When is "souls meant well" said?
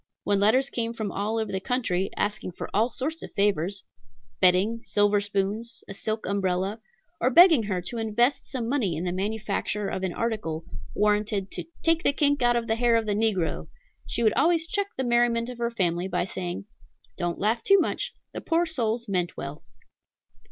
18.65-19.61